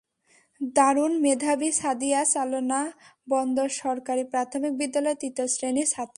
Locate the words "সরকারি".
3.83-4.23